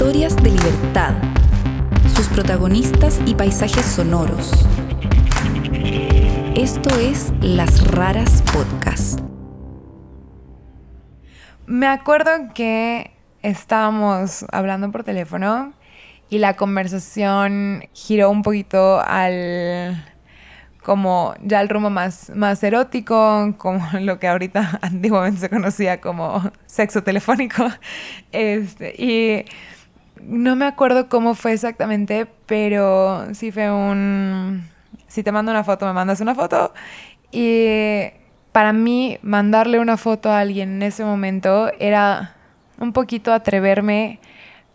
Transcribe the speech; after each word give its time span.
Historias 0.00 0.34
de 0.36 0.48
libertad, 0.48 1.12
sus 2.16 2.26
protagonistas 2.28 3.20
y 3.26 3.34
paisajes 3.34 3.84
sonoros. 3.84 4.50
Esto 6.54 6.88
es 6.98 7.34
Las 7.42 7.86
Raras 7.86 8.42
Podcast. 8.50 9.20
Me 11.66 11.86
acuerdo 11.86 12.30
que 12.54 13.10
estábamos 13.42 14.46
hablando 14.50 14.90
por 14.90 15.04
teléfono 15.04 15.74
y 16.30 16.38
la 16.38 16.56
conversación 16.56 17.84
giró 17.92 18.30
un 18.30 18.40
poquito 18.40 19.02
al 19.04 20.02
como 20.82 21.34
ya 21.42 21.60
el 21.60 21.68
rumbo 21.68 21.90
más, 21.90 22.32
más 22.34 22.62
erótico, 22.62 23.54
como 23.58 23.86
lo 24.00 24.18
que 24.18 24.28
ahorita 24.28 24.78
antiguamente 24.82 25.40
se 25.40 25.50
conocía 25.50 26.00
como 26.00 26.50
sexo 26.64 27.02
telefónico. 27.02 27.68
Este, 28.32 28.94
y 28.96 29.44
no 30.22 30.56
me 30.56 30.66
acuerdo 30.66 31.08
cómo 31.08 31.34
fue 31.34 31.52
exactamente, 31.52 32.26
pero 32.46 33.34
sí 33.34 33.52
fue 33.52 33.70
un... 33.70 34.68
Si 35.06 35.22
te 35.22 35.32
mando 35.32 35.50
una 35.50 35.64
foto, 35.64 35.86
me 35.86 35.92
mandas 35.92 36.20
una 36.20 36.34
foto. 36.34 36.72
Y 37.32 38.10
para 38.52 38.72
mí, 38.72 39.18
mandarle 39.22 39.78
una 39.78 39.96
foto 39.96 40.30
a 40.30 40.40
alguien 40.40 40.76
en 40.76 40.82
ese 40.82 41.04
momento 41.04 41.70
era 41.78 42.36
un 42.78 42.92
poquito 42.92 43.32
atreverme 43.32 44.20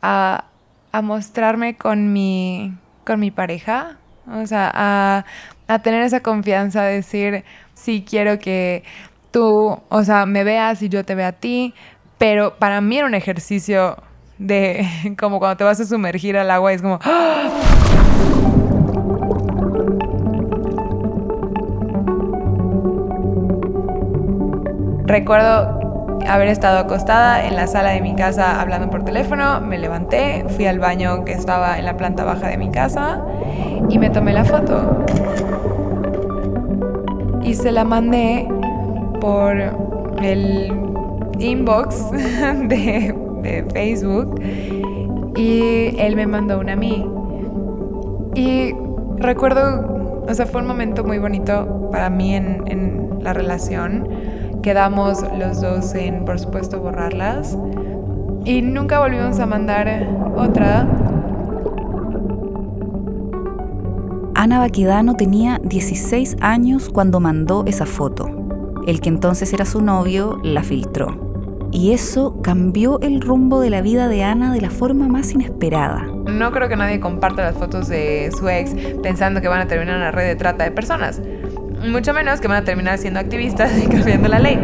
a, 0.01 0.45
a 0.91 1.01
mostrarme 1.01 1.77
con 1.77 2.11
mi, 2.11 2.73
con 3.05 3.19
mi 3.19 3.31
pareja. 3.31 3.97
O 4.27 4.45
sea, 4.47 4.71
a 4.73 5.25
a 5.67 5.79
tener 5.79 6.03
esa 6.03 6.21
confianza, 6.21 6.83
a 6.83 6.85
decir, 6.85 7.43
sí 7.73 8.05
quiero 8.07 8.39
que 8.39 8.83
tú, 9.31 9.79
o 9.89 10.03
sea, 10.03 10.25
me 10.25 10.43
veas 10.43 10.81
y 10.81 10.89
yo 10.89 11.03
te 11.03 11.15
vea 11.15 11.29
a 11.29 11.31
ti, 11.33 11.73
pero 12.17 12.57
para 12.57 12.81
mí 12.81 12.97
era 12.97 13.07
un 13.07 13.15
ejercicio 13.15 13.97
de 14.37 14.87
como 15.19 15.39
cuando 15.39 15.57
te 15.57 15.63
vas 15.63 15.79
a 15.79 15.85
sumergir 15.85 16.37
al 16.37 16.51
agua 16.51 16.71
y 16.71 16.75
es 16.75 16.81
como... 16.81 16.99
Recuerdo 25.05 25.79
haber 26.27 26.47
estado 26.47 26.79
acostada 26.79 27.45
en 27.45 27.55
la 27.55 27.67
sala 27.67 27.91
de 27.91 28.01
mi 28.01 28.15
casa 28.15 28.59
hablando 28.59 28.89
por 28.89 29.03
teléfono, 29.03 29.61
me 29.61 29.77
levanté, 29.77 30.45
fui 30.49 30.65
al 30.65 30.79
baño 30.79 31.23
que 31.23 31.33
estaba 31.33 31.77
en 31.77 31.85
la 31.85 31.95
planta 31.95 32.23
baja 32.23 32.47
de 32.47 32.57
mi 32.57 32.71
casa 32.71 33.23
y 33.89 33.99
me 33.99 34.09
tomé 34.09 34.33
la 34.33 34.43
foto. 34.43 35.05
Y 37.43 37.53
se 37.53 37.71
la 37.71 37.83
mandé 37.83 38.47
por 39.21 39.55
el 40.23 40.73
inbox 41.37 42.11
de, 42.11 43.15
Facebook 43.73 44.39
y 45.35 45.95
él 45.99 46.15
me 46.15 46.27
mandó 46.27 46.59
una 46.59 46.73
a 46.73 46.75
mí. 46.75 47.05
Y 48.35 48.73
recuerdo, 49.17 50.23
o 50.27 50.33
sea, 50.33 50.45
fue 50.45 50.61
un 50.61 50.67
momento 50.67 51.03
muy 51.03 51.19
bonito 51.19 51.89
para 51.91 52.09
mí 52.09 52.35
en, 52.35 52.95
la 53.21 53.33
relación. 53.33 54.07
Quedamos 54.61 55.25
los 55.39 55.59
dos 55.59 55.95
en, 55.95 56.25
por 56.25 56.39
supuesto, 56.39 56.79
borrarlas. 56.79 57.57
Y 58.45 58.61
nunca 58.61 58.99
volvimos 58.99 59.39
a 59.39 59.47
mandar 59.47 60.07
otra 60.35 60.87
Ana 64.35 64.59
Baquedano 64.59 65.15
tenía 65.15 65.59
16 65.63 66.37
años 66.39 66.89
cuando 66.89 67.19
mandó 67.19 67.63
esa 67.65 67.87
foto. 67.87 68.29
El 68.85 69.01
que 69.01 69.09
entonces 69.09 69.51
era 69.53 69.65
su 69.65 69.81
novio 69.81 70.39
la 70.43 70.61
filtró. 70.61 71.24
Y 71.75 71.91
eso 71.91 72.41
cambió 72.41 73.01
el 73.01 73.19
rumbo 73.19 73.59
de 73.59 73.69
la 73.69 73.81
vida 73.81 74.07
de 74.07 74.23
Ana 74.23 74.53
de 74.53 74.61
la 74.61 74.69
forma 74.69 75.09
más 75.09 75.33
inesperada. 75.33 76.07
No 76.25 76.53
creo 76.53 76.69
que 76.69 76.77
nadie 76.77 77.01
comparta 77.01 77.41
las 77.41 77.57
fotos 77.57 77.89
de 77.89 78.31
su 78.37 78.47
ex 78.47 78.73
pensando 79.03 79.41
que 79.41 79.49
van 79.49 79.59
a 79.59 79.67
terminar 79.67 79.95
en 79.95 80.01
una 80.03 80.11
red 80.11 80.25
de 80.25 80.37
trata 80.37 80.63
de 80.63 80.71
personas. 80.71 81.21
Mucho 81.85 82.13
menos 82.13 82.39
que 82.39 82.47
van 82.47 82.63
a 82.63 82.63
terminar 82.63 82.97
siendo 82.97 83.19
activistas 83.19 83.77
y 83.77 83.87
cambiando 83.89 84.29
la 84.29 84.39
ley. 84.39 84.57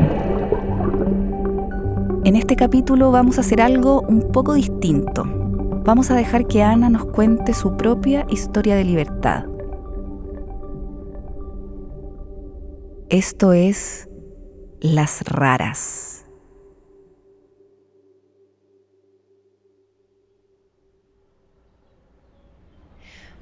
En 2.24 2.38
este 2.38 2.56
capítulo 2.56 3.12
vamos 3.12 3.38
a 3.38 3.42
hacer 3.42 3.60
algo 3.60 4.02
un 4.04 4.32
poco 4.32 4.54
distinto. 4.54 5.26
Vamos 5.84 6.12
a 6.12 6.16
dejar 6.16 6.48
que 6.48 6.64
Ana 6.64 6.90
nos 6.90 7.04
cuente 7.04 7.54
su 7.54 7.76
propia 7.76 8.26
historia 8.30 8.76
de 8.76 8.86
libertad 8.86 9.52
Esto 13.12 13.52
es 13.52 14.08
Las 14.80 15.24
Raras. 15.24 16.21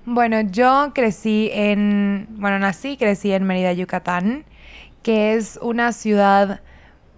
Bueno, 0.05 0.41
yo 0.41 0.91
crecí 0.93 1.49
en, 1.53 2.27
bueno, 2.31 2.59
nací 2.59 2.97
crecí 2.97 3.31
en 3.31 3.43
Mérida, 3.43 3.73
Yucatán, 3.73 4.45
que 5.03 5.33
es 5.33 5.59
una 5.61 5.91
ciudad 5.91 6.61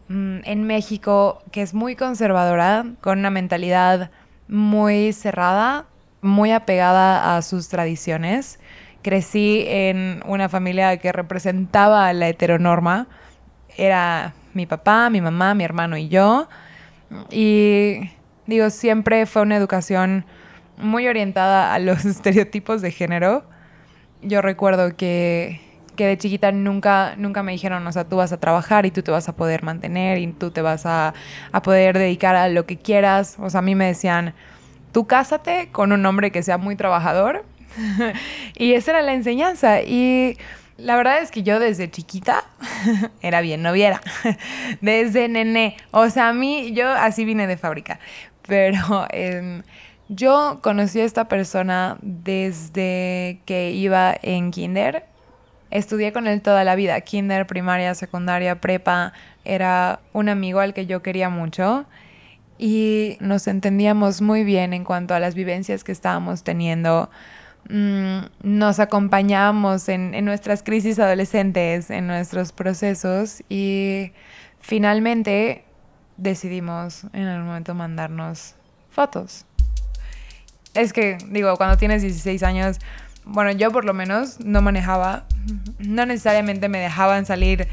mm, 0.08 0.40
en 0.44 0.64
México 0.64 1.42
que 1.52 1.62
es 1.62 1.74
muy 1.74 1.96
conservadora, 1.96 2.86
con 3.02 3.19
una 3.19 3.30
mentalidad 3.30 4.12
muy 4.47 5.14
cerrada, 5.14 5.86
muy 6.22 6.52
apegada 6.52 7.38
a 7.38 7.42
sus 7.42 7.69
tradiciones 7.69 8.59
crecí 9.02 9.63
en 9.68 10.22
una 10.25 10.50
familia 10.50 10.98
que 10.98 11.12
representaba 11.12 12.12
la 12.13 12.30
heteronorma. 12.30 13.08
Era 13.78 14.34
mi 14.53 14.66
papá, 14.66 15.09
mi 15.09 15.22
mamá, 15.22 15.53
mi 15.53 15.63
hermano 15.63 15.98
y 15.98 16.08
yo. 16.08 16.48
Y 17.30 18.09
digo, 18.46 18.69
siempre 18.69 19.25
fue 19.25 19.42
una 19.42 19.58
educación 19.58 20.25
muy 20.81 21.08
orientada 21.08 21.74
a 21.74 21.80
los 21.80 22.06
estereotipos 22.06 22.81
de 22.81 22.92
género. 22.92 23.44
Yo 24.22 24.42
recuerdo 24.42 24.96
que, 24.96 25.62
de 25.97 26.18
chiquita 26.18 26.52
nunca, 26.52 27.14
nunca 27.16 27.44
me 27.44 27.52
dijeron, 27.52 27.86
o 27.86 27.92
sea, 27.92 28.06
tú 28.06 28.18
vas 28.18 28.31
a 28.31 28.40
trabajar 28.40 28.88
y 28.88 28.92
tú 28.92 29.03
te 29.03 29.12
vas 29.12 29.30
a 29.30 29.36
poder 29.36 29.62
mantener 29.62 30.18
y 30.18 30.28
tú 30.28 30.50
te 30.50 30.64
vas 30.64 30.88
a, 30.88 31.14
a 31.52 31.62
poder 31.62 31.97
dedicar 31.97 32.36
a 32.36 32.50
lo 32.50 32.66
que 32.66 32.78
quieras. 32.78 33.38
O 33.40 33.50
sea, 33.52 33.59
a 33.59 33.62
mí 33.62 33.75
me 33.75 33.86
decían, 33.86 34.34
tú 34.92 35.06
cásate 35.06 35.69
con 35.72 35.92
un 35.92 36.06
hombre 36.06 36.31
que 36.31 36.42
sea 36.42 36.58
muy 36.58 36.75
trabajador 36.75 37.46
y 38.58 38.74
esa 38.74 38.92
era 38.92 39.02
la 39.02 39.13
enseñanza. 39.13 39.81
Y 39.81 40.38
la 40.78 40.96
verdad 40.96 41.22
es 41.22 41.31
que 41.31 41.44
yo 41.44 41.59
desde 41.59 41.90
chiquita 41.90 42.44
era 43.22 43.42
bien 43.42 43.62
noviera. 43.62 44.02
Desde 44.81 45.28
nené. 45.28 45.78
O 45.92 46.09
sea, 46.09 46.30
a 46.30 46.34
mí, 46.34 46.72
yo 46.74 46.90
así 46.90 47.25
vine 47.25 47.48
de 47.48 47.58
fábrica. 47.58 48.00
Pero 48.48 49.08
em, 49.12 49.63
yo 50.13 50.59
conocí 50.61 50.99
a 50.99 51.05
esta 51.05 51.29
persona 51.29 51.97
desde 52.01 53.39
que 53.45 53.72
iba 53.72 54.13
en 54.22 54.51
kinder. 54.51 55.05
Estudié 55.69 56.11
con 56.11 56.27
él 56.27 56.41
toda 56.41 56.66
la 56.66 56.75
vida. 56.75 56.99
Kinder, 56.99 57.47
primaria, 57.47 57.95
secundaria, 57.95 58.59
prepa. 58.59 59.13
Era 59.45 60.01
un 60.11 60.27
amigo 60.27 60.59
al 60.59 60.73
que 60.73 60.85
yo 60.85 61.01
quería 61.01 61.29
mucho 61.29 61.85
y 62.57 63.16
nos 63.21 63.47
entendíamos 63.47 64.21
muy 64.21 64.44
bien 64.44 64.73
en 64.73 64.83
cuanto 64.83 65.13
a 65.13 65.19
las 65.21 65.33
vivencias 65.33 65.85
que 65.85 65.94
estábamos 65.94 66.44
teniendo. 66.44 67.09
Mm, 67.69 68.19
nos 68.44 68.81
acompañamos 68.81 69.88
en, 69.88 70.13
en, 70.13 70.25
nuestras 70.25 70.61
crisis 70.61 71.00
adolescentes, 71.00 71.89
en 71.89 72.07
nuestros 72.07 72.51
procesos 72.51 73.44
y 73.47 74.11
finalmente 74.59 75.63
decidimos 76.17 77.05
en 77.13 77.27
algún 77.27 77.47
momento 77.47 77.75
mandarnos 77.75 78.55
fotos. 78.89 79.45
Es 80.73 80.93
que, 80.93 81.17
digo, 81.29 81.55
cuando 81.57 81.77
tienes 81.77 82.01
16 82.01 82.43
años, 82.43 82.77
bueno, 83.25 83.51
yo 83.51 83.71
por 83.71 83.85
lo 83.85 83.93
menos 83.93 84.39
no 84.39 84.61
manejaba, 84.61 85.25
no 85.79 86.05
necesariamente 86.05 86.69
me 86.69 86.79
dejaban 86.79 87.25
salir 87.25 87.67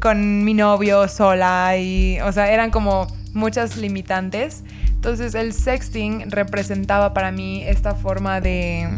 con 0.00 0.44
mi 0.44 0.54
novio 0.54 1.06
sola 1.08 1.76
y, 1.76 2.20
o 2.20 2.32
sea, 2.32 2.52
eran 2.52 2.70
como 2.70 3.06
muchas 3.32 3.76
limitantes. 3.76 4.64
Entonces 4.88 5.34
el 5.34 5.52
sexting 5.52 6.30
representaba 6.30 7.14
para 7.14 7.32
mí 7.32 7.62
esta 7.64 7.94
forma 7.94 8.40
de 8.40 8.88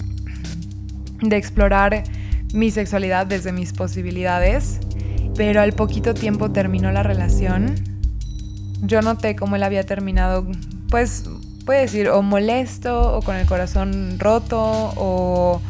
de 1.28 1.36
explorar 1.36 2.04
mi 2.52 2.70
sexualidad 2.70 3.26
desde 3.26 3.52
mis 3.52 3.72
posibilidades, 3.72 4.80
pero 5.36 5.60
al 5.60 5.72
poquito 5.72 6.14
tiempo 6.14 6.50
terminó 6.50 6.92
la 6.92 7.02
relación. 7.02 7.74
Yo 8.82 9.02
noté 9.02 9.34
cómo 9.34 9.56
él 9.56 9.62
había 9.62 9.84
terminado, 9.84 10.46
pues, 10.90 11.28
puede 11.64 11.80
decir, 11.80 12.08
o 12.08 12.22
molesto, 12.22 13.16
o 13.16 13.22
con 13.22 13.36
el 13.36 13.46
corazón 13.46 14.18
roto, 14.18 14.92
o 14.96 15.60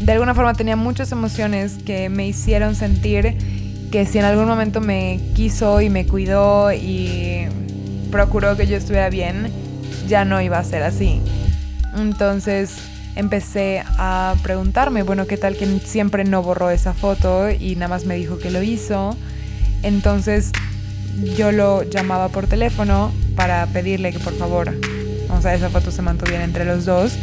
de 0.00 0.12
alguna 0.12 0.34
forma 0.34 0.54
tenía 0.54 0.76
muchas 0.76 1.12
emociones 1.12 1.78
que 1.84 2.08
me 2.08 2.26
hicieron 2.26 2.74
sentir 2.74 3.36
que 3.90 4.06
si 4.06 4.18
en 4.18 4.24
algún 4.24 4.46
momento 4.46 4.80
me 4.80 5.20
quiso 5.34 5.80
y 5.80 5.90
me 5.90 6.06
cuidó 6.06 6.72
y 6.72 7.46
procuró 8.10 8.56
que 8.56 8.66
yo 8.66 8.76
estuviera 8.76 9.10
bien, 9.10 9.50
ya 10.08 10.24
no 10.24 10.40
iba 10.40 10.58
a 10.58 10.64
ser 10.64 10.82
así. 10.82 11.20
Entonces, 11.96 12.76
empecé 13.16 13.82
a 13.98 14.34
preguntarme, 14.42 15.02
bueno, 15.02 15.26
¿qué 15.26 15.36
tal 15.36 15.56
que 15.56 15.66
siempre 15.80 16.24
no 16.24 16.42
borró 16.42 16.70
esa 16.70 16.94
foto 16.94 17.50
y 17.50 17.74
nada 17.74 17.88
más 17.88 18.04
me 18.04 18.14
dijo 18.16 18.38
que 18.38 18.50
lo 18.50 18.62
hizo? 18.62 19.16
Entonces 19.82 20.52
yo 21.36 21.52
lo 21.52 21.82
llamaba 21.82 22.28
por 22.28 22.46
teléfono 22.46 23.12
para 23.34 23.66
pedirle 23.66 24.12
que 24.12 24.18
por 24.18 24.34
favor, 24.34 24.72
o 25.40 25.42
sea, 25.42 25.54
esa 25.54 25.70
foto 25.70 25.90
se 25.90 26.02
mantuviera 26.02 26.44
entre 26.44 26.66
los 26.66 26.84
dos 26.84 27.18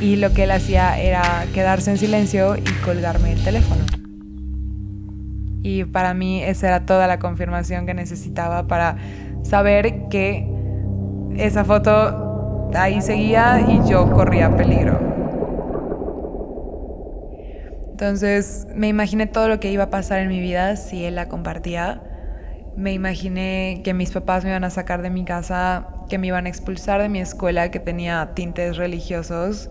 y 0.00 0.16
lo 0.16 0.32
que 0.32 0.44
él 0.44 0.52
hacía 0.52 0.98
era 0.98 1.44
quedarse 1.52 1.90
en 1.90 1.98
silencio 1.98 2.56
y 2.56 2.82
colgarme 2.82 3.30
el 3.30 3.44
teléfono. 3.44 3.84
Y 5.62 5.84
para 5.84 6.14
mí 6.14 6.42
esa 6.42 6.68
era 6.68 6.86
toda 6.86 7.06
la 7.06 7.18
confirmación 7.18 7.84
que 7.84 7.92
necesitaba 7.92 8.66
para 8.66 8.96
saber 9.42 10.08
que 10.08 10.48
esa 11.36 11.66
foto 11.66 12.70
ahí 12.74 13.02
seguía 13.02 13.60
y 13.68 13.86
yo 13.86 14.10
corría 14.12 14.56
peligro. 14.56 14.98
Entonces 17.90 18.66
me 18.74 18.88
imaginé 18.88 19.26
todo 19.26 19.48
lo 19.48 19.60
que 19.60 19.70
iba 19.70 19.84
a 19.84 19.90
pasar 19.90 20.20
en 20.20 20.28
mi 20.28 20.40
vida 20.40 20.76
si 20.76 21.04
él 21.04 21.16
la 21.16 21.28
compartía. 21.28 22.00
Me 22.76 22.92
imaginé 22.92 23.82
que 23.84 23.92
mis 23.92 24.10
papás 24.12 24.44
me 24.44 24.50
iban 24.50 24.64
a 24.64 24.70
sacar 24.70 25.02
de 25.02 25.10
mi 25.10 25.24
casa, 25.24 25.88
que 26.08 26.16
me 26.18 26.28
iban 26.28 26.46
a 26.46 26.48
expulsar 26.48 27.02
de 27.02 27.08
mi 27.08 27.20
escuela 27.20 27.70
que 27.70 27.80
tenía 27.80 28.30
tintes 28.34 28.76
religiosos. 28.76 29.70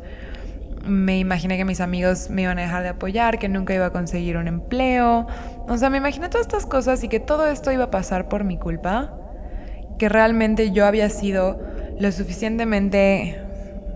Me 0.85 1.17
imaginé 1.19 1.57
que 1.57 1.65
mis 1.65 1.81
amigos 1.81 2.29
me 2.29 2.43
iban 2.43 2.59
a 2.59 2.61
dejar 2.61 2.83
de 2.83 2.89
apoyar, 2.89 3.39
que 3.39 3.49
nunca 3.49 3.73
iba 3.73 3.87
a 3.87 3.91
conseguir 3.91 4.37
un 4.37 4.47
empleo. 4.47 5.27
O 5.67 5.77
sea, 5.77 5.89
me 5.89 5.97
imaginé 5.97 6.29
todas 6.29 6.45
estas 6.45 6.65
cosas 6.65 7.03
y 7.03 7.07
que 7.07 7.19
todo 7.19 7.47
esto 7.47 7.71
iba 7.71 7.85
a 7.85 7.91
pasar 7.91 8.29
por 8.29 8.43
mi 8.43 8.57
culpa. 8.57 9.13
Que 9.97 10.07
realmente 10.07 10.71
yo 10.71 10.85
había 10.85 11.09
sido 11.09 11.59
lo 11.99 12.11
suficientemente 12.11 13.39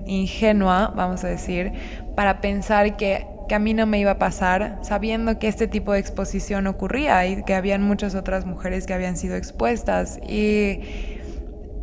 ingenua, 0.05 0.93
vamos 0.95 1.23
a 1.23 1.27
decir, 1.27 1.73
para 2.15 2.41
pensar 2.41 2.97
que 2.97 3.27
que 3.47 3.55
a 3.55 3.59
mí 3.59 3.73
no 3.73 3.85
me 3.85 3.99
iba 3.99 4.11
a 4.11 4.17
pasar, 4.17 4.79
sabiendo 4.81 5.39
que 5.39 5.47
este 5.47 5.67
tipo 5.67 5.93
de 5.93 5.99
exposición 5.99 6.67
ocurría 6.67 7.25
y 7.27 7.43
que 7.43 7.53
habían 7.53 7.81
muchas 7.81 8.15
otras 8.15 8.45
mujeres 8.45 8.85
que 8.85 8.93
habían 8.93 9.17
sido 9.17 9.35
expuestas. 9.35 10.19
Y, 10.27 10.79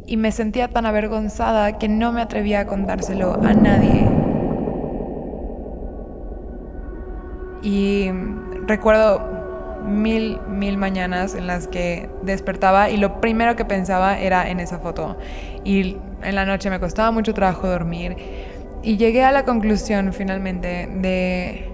y 0.06 0.16
me 0.16 0.32
sentía 0.32 0.68
tan 0.68 0.86
avergonzada 0.86 1.78
que 1.78 1.88
no 1.88 2.12
me 2.12 2.20
atrevía 2.20 2.60
a 2.60 2.66
contárselo 2.66 3.34
a 3.42 3.54
nadie. 3.54 4.08
Y 7.62 8.10
recuerdo 8.66 9.42
mil, 9.86 10.40
mil 10.48 10.76
mañanas 10.76 11.34
en 11.34 11.46
las 11.46 11.66
que 11.68 12.08
despertaba 12.22 12.90
y 12.90 12.96
lo 12.96 13.20
primero 13.20 13.56
que 13.56 13.64
pensaba 13.64 14.18
era 14.18 14.48
en 14.50 14.60
esa 14.60 14.78
foto. 14.78 15.16
Y 15.64 15.96
en 16.22 16.34
la 16.34 16.44
noche 16.44 16.70
me 16.70 16.80
costaba 16.80 17.10
mucho 17.10 17.34
trabajo 17.34 17.68
dormir 17.68 18.16
y 18.82 18.96
llegué 18.96 19.24
a 19.24 19.32
la 19.32 19.44
conclusión 19.44 20.12
finalmente 20.12 20.88
de, 20.92 21.68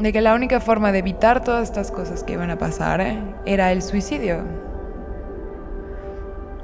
de 0.00 0.12
que 0.12 0.20
la 0.20 0.34
única 0.34 0.60
forma 0.60 0.92
de 0.92 0.98
evitar 0.98 1.44
todas 1.44 1.62
estas 1.62 1.90
cosas 1.90 2.24
que 2.24 2.32
iban 2.32 2.50
a 2.50 2.58
pasar 2.58 3.02
era 3.46 3.72
el 3.72 3.82
suicidio. 3.82 4.44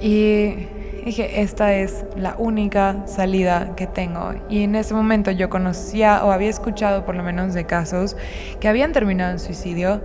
Y 0.00 0.68
dije, 1.04 1.40
esta 1.40 1.74
es 1.74 2.04
la 2.16 2.36
única 2.38 3.06
salida 3.06 3.74
que 3.76 3.86
tengo. 3.86 4.34
Y 4.48 4.62
en 4.64 4.74
ese 4.74 4.94
momento 4.94 5.30
yo 5.30 5.48
conocía 5.48 6.24
o 6.24 6.30
había 6.30 6.50
escuchado 6.50 7.04
por 7.04 7.14
lo 7.14 7.22
menos 7.22 7.54
de 7.54 7.64
casos 7.64 8.16
que 8.60 8.68
habían 8.68 8.92
terminado 8.92 9.32
en 9.32 9.38
suicidio 9.38 10.00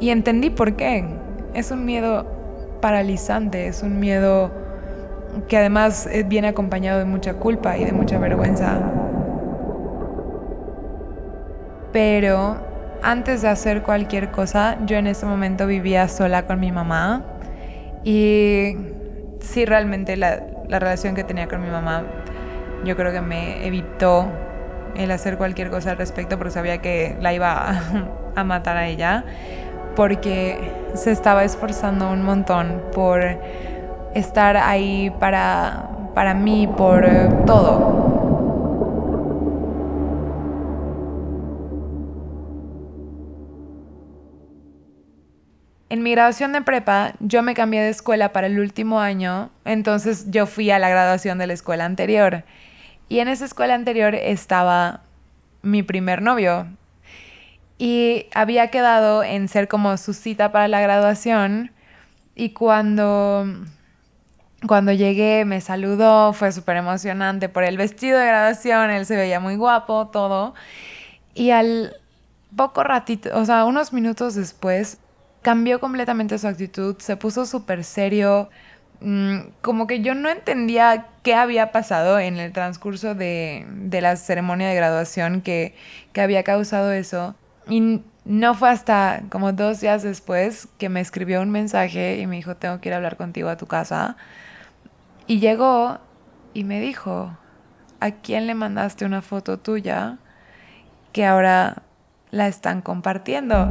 y 0.00 0.10
entendí 0.10 0.50
por 0.50 0.76
qué. 0.76 1.04
Es 1.54 1.70
un 1.70 1.84
miedo 1.84 2.26
paralizante, 2.80 3.68
es 3.68 3.82
un 3.82 4.00
miedo 4.00 4.50
que 5.48 5.56
además 5.56 6.06
eh, 6.10 6.24
viene 6.26 6.48
acompañado 6.48 6.98
de 6.98 7.04
mucha 7.04 7.34
culpa 7.34 7.76
y 7.76 7.84
de 7.84 7.92
mucha 7.92 8.18
vergüenza. 8.18 8.78
Pero 11.92 12.56
antes 13.02 13.42
de 13.42 13.48
hacer 13.48 13.82
cualquier 13.82 14.30
cosa, 14.30 14.78
yo 14.86 14.96
en 14.96 15.06
ese 15.06 15.26
momento 15.26 15.66
vivía 15.66 16.08
sola 16.08 16.46
con 16.46 16.60
mi 16.60 16.72
mamá 16.72 17.24
y 18.04 18.76
sí 19.40 19.64
realmente 19.64 20.16
la, 20.16 20.40
relación 20.68 21.14
que 21.14 21.22
tenía 21.22 21.48
con 21.48 21.60
mi 21.60 21.68
mamá 21.68 22.04
yo 22.84 22.96
creo 22.96 23.12
que 23.12 23.20
me 23.20 23.66
evitó 23.66 24.26
el 24.96 25.10
hacer 25.10 25.36
cualquier 25.36 25.68
cosa 25.68 25.90
al 25.90 25.98
respecto 25.98 26.38
porque 26.38 26.50
sabía 26.50 26.78
que 26.78 27.14
la 27.20 27.34
iba 27.34 27.52
a, 27.52 27.82
a 28.36 28.44
matar 28.44 28.78
a 28.78 28.86
ella 28.86 29.24
porque 29.94 30.58
se 30.94 31.10
estaba 31.10 31.44
esforzando 31.44 32.10
un 32.10 32.22
montón 32.22 32.80
por 32.94 33.20
estar 34.14 34.56
ahí 34.56 35.10
para, 35.18 35.88
para 36.14 36.34
mí 36.34 36.66
por 36.66 37.04
eh, 37.04 37.28
todo. 37.46 38.02
En 45.92 46.02
mi 46.02 46.12
graduación 46.12 46.52
de 46.52 46.62
prepa, 46.62 47.12
yo 47.20 47.42
me 47.42 47.52
cambié 47.52 47.82
de 47.82 47.90
escuela 47.90 48.32
para 48.32 48.46
el 48.46 48.58
último 48.58 49.00
año, 49.00 49.50
entonces 49.66 50.30
yo 50.30 50.46
fui 50.46 50.70
a 50.70 50.78
la 50.78 50.88
graduación 50.88 51.36
de 51.36 51.46
la 51.46 51.52
escuela 51.52 51.84
anterior. 51.84 52.44
Y 53.10 53.18
en 53.18 53.28
esa 53.28 53.44
escuela 53.44 53.74
anterior 53.74 54.14
estaba 54.14 55.02
mi 55.60 55.82
primer 55.82 56.22
novio. 56.22 56.66
Y 57.76 58.24
había 58.34 58.68
quedado 58.68 59.22
en 59.22 59.48
ser 59.48 59.68
como 59.68 59.94
su 59.98 60.14
cita 60.14 60.50
para 60.50 60.66
la 60.66 60.80
graduación. 60.80 61.72
Y 62.34 62.54
cuando 62.54 63.46
cuando 64.66 64.92
llegué 64.92 65.44
me 65.44 65.60
saludó, 65.60 66.32
fue 66.32 66.52
súper 66.52 66.76
emocionante 66.76 67.48
por 67.48 67.64
el 67.64 67.76
vestido 67.76 68.18
de 68.18 68.26
graduación, 68.26 68.90
él 68.90 69.06
se 69.06 69.16
veía 69.16 69.40
muy 69.40 69.56
guapo, 69.56 70.08
todo. 70.08 70.54
Y 71.34 71.50
al 71.50 71.96
poco 72.56 72.84
ratito, 72.84 73.30
o 73.34 73.44
sea, 73.44 73.64
unos 73.64 73.92
minutos 73.92 74.34
después, 74.34 74.98
cambió 75.42 75.80
completamente 75.80 76.38
su 76.38 76.46
actitud, 76.46 76.96
se 76.98 77.16
puso 77.16 77.46
súper 77.46 77.84
serio, 77.84 78.50
mm, 79.00 79.38
como 79.62 79.86
que 79.86 80.00
yo 80.02 80.14
no 80.14 80.28
entendía 80.30 81.08
qué 81.22 81.34
había 81.34 81.72
pasado 81.72 82.18
en 82.18 82.38
el 82.38 82.52
transcurso 82.52 83.14
de, 83.14 83.66
la 83.90 84.16
ceremonia 84.16 84.68
de 84.68 84.74
graduación 84.76 85.42
que, 85.42 85.74
que 86.12 86.20
había 86.20 86.44
causado 86.44 86.92
eso. 86.92 87.34
Y 87.68 88.02
no 88.24 88.54
fue 88.54 88.70
hasta 88.70 89.24
como 89.30 89.52
dos 89.52 89.80
días 89.80 90.02
después 90.02 90.68
que 90.78 90.88
me 90.88 91.00
escribió 91.00 91.42
un 91.42 91.50
mensaje 91.50 92.18
y 92.18 92.26
me 92.26 92.36
dijo, 92.36 92.56
tengo 92.56 92.80
que 92.80 92.88
ir 92.90 92.92
a 92.94 92.96
hablar 92.96 93.16
contigo 93.16 93.48
a 93.48 93.56
tu 93.56 93.66
casa. 93.66 94.16
Y 95.26 95.38
llegó 95.38 95.98
y 96.54 96.64
me 96.64 96.80
dijo, 96.80 97.36
¿a 98.00 98.10
quién 98.10 98.46
le 98.46 98.54
mandaste 98.54 99.04
una 99.04 99.22
foto 99.22 99.58
tuya 99.58 100.18
que 101.12 101.24
ahora 101.24 101.82
la 102.30 102.48
están 102.48 102.82
compartiendo? 102.82 103.68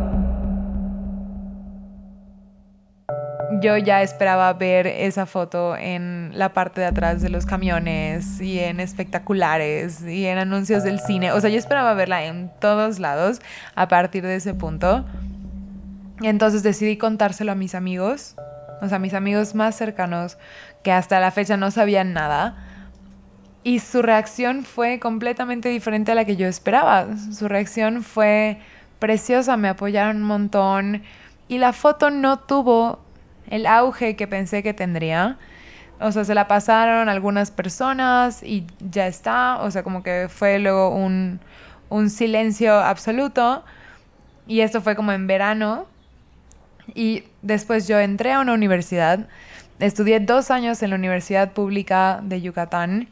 Yo 3.59 3.75
ya 3.77 4.01
esperaba 4.01 4.53
ver 4.53 4.87
esa 4.87 5.25
foto 5.25 5.75
en 5.75 6.31
la 6.33 6.53
parte 6.53 6.79
de 6.79 6.87
atrás 6.87 7.21
de 7.21 7.29
los 7.29 7.45
camiones 7.45 8.39
y 8.39 8.59
en 8.59 8.79
espectaculares 8.79 10.01
y 10.03 10.25
en 10.25 10.37
anuncios 10.37 10.83
del 10.83 10.99
cine. 11.01 11.33
O 11.33 11.41
sea, 11.41 11.49
yo 11.49 11.57
esperaba 11.57 11.93
verla 11.93 12.23
en 12.23 12.49
todos 12.59 12.99
lados 12.99 13.41
a 13.75 13.89
partir 13.89 14.23
de 14.23 14.35
ese 14.35 14.53
punto. 14.53 15.05
Entonces 16.21 16.63
decidí 16.63 16.97
contárselo 16.97 17.51
a 17.51 17.55
mis 17.55 17.75
amigos, 17.75 18.35
o 18.81 18.89
sea, 18.89 18.99
mis 18.99 19.13
amigos 19.13 19.53
más 19.53 19.75
cercanos, 19.75 20.37
que 20.83 20.91
hasta 20.91 21.19
la 21.19 21.31
fecha 21.31 21.55
no 21.55 21.69
sabían 21.69 22.13
nada. 22.13 22.55
Y 23.63 23.79
su 23.79 24.01
reacción 24.01 24.63
fue 24.65 24.99
completamente 24.99 25.69
diferente 25.69 26.11
a 26.11 26.15
la 26.15 26.25
que 26.25 26.35
yo 26.35 26.47
esperaba. 26.47 27.05
Su 27.31 27.47
reacción 27.47 28.01
fue 28.01 28.57
preciosa, 28.97 29.55
me 29.55 29.69
apoyaron 29.69 30.17
un 30.17 30.23
montón. 30.23 31.03
Y 31.47 31.59
la 31.59 31.73
foto 31.73 32.09
no 32.09 32.39
tuvo 32.39 32.99
el 33.47 33.67
auge 33.67 34.15
que 34.15 34.27
pensé 34.27 34.63
que 34.63 34.73
tendría. 34.73 35.37
O 35.99 36.11
sea, 36.11 36.25
se 36.25 36.33
la 36.33 36.47
pasaron 36.47 37.07
algunas 37.07 37.51
personas 37.51 38.41
y 38.41 38.65
ya 38.79 39.05
está. 39.05 39.61
O 39.61 39.69
sea, 39.69 39.83
como 39.83 40.01
que 40.01 40.27
fue 40.27 40.57
luego 40.57 40.89
un, 40.89 41.39
un 41.89 42.09
silencio 42.09 42.73
absoluto. 42.79 43.63
Y 44.47 44.61
esto 44.61 44.81
fue 44.81 44.95
como 44.95 45.11
en 45.11 45.27
verano. 45.27 45.85
Y 46.93 47.23
después 47.41 47.87
yo 47.87 47.99
entré 47.99 48.33
a 48.33 48.39
una 48.39 48.53
universidad 48.53 49.27
estudié 49.85 50.19
dos 50.19 50.51
años 50.51 50.81
en 50.83 50.91
la 50.91 50.95
Universidad 50.95 51.51
Pública 51.51 52.19
de 52.23 52.41
Yucatán, 52.41 53.09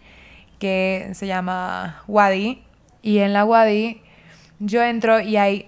que 0.59 1.09
se 1.13 1.27
llama 1.27 2.03
Wadi. 2.07 2.61
Y 3.01 3.19
en 3.19 3.33
la 3.33 3.45
Wadi 3.45 4.01
yo 4.59 4.83
entro 4.83 5.19
y 5.19 5.37
hay, 5.37 5.67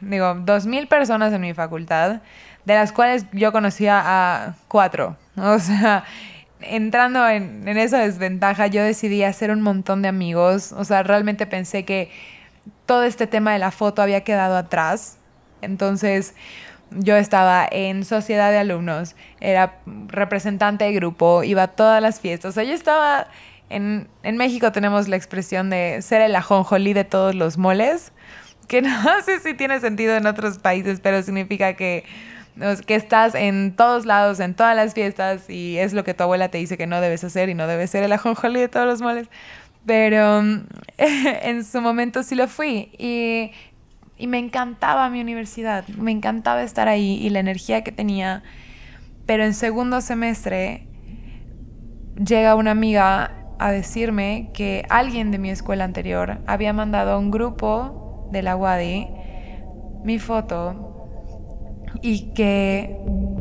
digo, 0.00 0.34
dos 0.34 0.66
mil 0.66 0.88
personas 0.88 1.32
en 1.32 1.40
mi 1.40 1.54
facultad, 1.54 2.20
de 2.64 2.74
las 2.74 2.92
cuales 2.92 3.26
yo 3.32 3.52
conocía 3.52 4.02
a 4.04 4.54
cuatro. 4.68 5.16
O 5.36 5.58
sea, 5.58 6.04
entrando 6.60 7.28
en, 7.28 7.68
en 7.68 7.76
esa 7.76 7.98
desventaja, 7.98 8.68
yo 8.68 8.82
decidí 8.82 9.22
hacer 9.22 9.50
un 9.50 9.60
montón 9.60 10.00
de 10.02 10.08
amigos. 10.08 10.72
O 10.72 10.84
sea, 10.84 11.02
realmente 11.02 11.46
pensé 11.46 11.84
que 11.84 12.10
todo 12.86 13.04
este 13.04 13.26
tema 13.26 13.52
de 13.52 13.58
la 13.58 13.70
foto 13.70 14.02
había 14.02 14.22
quedado 14.22 14.56
atrás. 14.56 15.18
Entonces, 15.60 16.34
yo 16.90 17.16
estaba 17.16 17.66
en 17.70 18.04
sociedad 18.04 18.50
de 18.50 18.58
alumnos, 18.58 19.16
era 19.40 19.78
representante 20.08 20.84
de 20.84 20.92
grupo, 20.92 21.42
iba 21.42 21.64
a 21.64 21.68
todas 21.68 22.00
las 22.02 22.20
fiestas. 22.20 22.50
O 22.50 22.52
sea, 22.52 22.64
yo 22.64 22.72
estaba. 22.72 23.28
En, 23.68 24.08
en 24.22 24.36
México 24.36 24.70
tenemos 24.70 25.08
la 25.08 25.16
expresión 25.16 25.70
de 25.70 26.00
ser 26.00 26.22
el 26.22 26.36
ajonjolí 26.36 26.92
de 26.92 27.02
todos 27.02 27.34
los 27.34 27.58
moles, 27.58 28.12
que 28.68 28.82
no 28.82 29.22
sé 29.24 29.40
si 29.40 29.54
tiene 29.54 29.80
sentido 29.80 30.14
en 30.16 30.26
otros 30.26 30.58
países, 30.58 31.00
pero 31.00 31.22
significa 31.22 31.74
que 31.74 32.04
que 32.86 32.94
estás 32.94 33.34
en 33.34 33.74
todos 33.76 34.06
lados, 34.06 34.40
en 34.40 34.54
todas 34.54 34.74
las 34.74 34.94
fiestas 34.94 35.50
y 35.50 35.78
es 35.78 35.92
lo 35.92 36.04
que 36.04 36.14
tu 36.14 36.22
abuela 36.22 36.48
te 36.48 36.58
dice 36.58 36.78
que 36.78 36.86
no 36.86 37.00
debes 37.00 37.22
hacer 37.22 37.48
y 37.48 37.54
no 37.54 37.66
debes 37.66 37.90
ser 37.90 38.02
el 38.02 38.12
ajonjolí 38.12 38.60
de 38.60 38.68
todos 38.68 38.86
los 38.86 39.02
moles. 39.02 39.28
Pero 39.84 40.40
en 40.98 41.64
su 41.64 41.80
momento 41.80 42.22
sí 42.22 42.34
lo 42.34 42.48
fui 42.48 42.90
y, 42.98 43.52
y 44.18 44.26
me 44.26 44.38
encantaba 44.38 45.08
mi 45.10 45.20
universidad, 45.20 45.86
me 45.88 46.10
encantaba 46.10 46.62
estar 46.62 46.88
ahí 46.88 47.18
y 47.20 47.30
la 47.30 47.40
energía 47.40 47.84
que 47.84 47.92
tenía. 47.92 48.42
Pero 49.26 49.44
en 49.44 49.54
segundo 49.54 50.00
semestre 50.00 50.86
llega 52.16 52.54
una 52.54 52.70
amiga 52.70 53.32
a 53.58 53.70
decirme 53.70 54.50
que 54.54 54.84
alguien 54.88 55.30
de 55.30 55.38
mi 55.38 55.50
escuela 55.50 55.84
anterior 55.84 56.38
había 56.46 56.72
mandado 56.72 57.12
a 57.12 57.18
un 57.18 57.30
grupo 57.30 58.28
de 58.32 58.42
la 58.42 58.56
UADI 58.56 59.08
mi 60.04 60.18
foto 60.18 60.96
y 62.02 62.32
que 62.34 63.00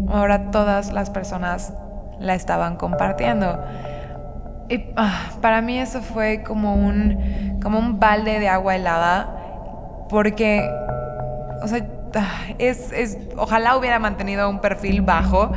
ahora 0.09 0.51
todas 0.51 0.91
las 0.91 1.09
personas 1.09 1.73
la 2.19 2.35
estaban 2.35 2.77
compartiendo. 2.77 3.63
Y 4.69 4.83
ah, 4.95 5.31
para 5.41 5.61
mí 5.61 5.79
eso 5.79 6.01
fue 6.01 6.43
como 6.43 6.75
un, 6.75 7.59
como 7.61 7.77
un 7.77 7.99
balde 7.99 8.39
de 8.39 8.49
agua 8.49 8.75
helada, 8.75 9.34
porque, 10.09 10.69
o 11.61 11.67
sea, 11.67 11.87
ah, 12.15 12.45
es, 12.57 12.91
es, 12.91 13.17
ojalá 13.37 13.77
hubiera 13.77 13.99
mantenido 13.99 14.49
un 14.49 14.61
perfil 14.61 15.01
bajo, 15.01 15.51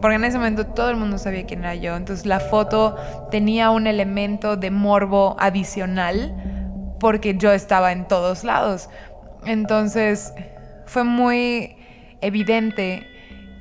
porque 0.00 0.16
en 0.16 0.24
ese 0.24 0.38
momento 0.38 0.66
todo 0.66 0.90
el 0.90 0.96
mundo 0.96 1.18
sabía 1.18 1.44
quién 1.46 1.60
era 1.60 1.74
yo. 1.74 1.96
Entonces 1.96 2.26
la 2.26 2.40
foto 2.40 2.96
tenía 3.30 3.70
un 3.70 3.86
elemento 3.86 4.56
de 4.56 4.70
morbo 4.70 5.36
adicional 5.38 6.34
porque 7.00 7.36
yo 7.36 7.52
estaba 7.52 7.92
en 7.92 8.06
todos 8.06 8.44
lados. 8.44 8.88
Entonces 9.44 10.32
fue 10.86 11.04
muy 11.04 11.76
evidente 12.20 13.06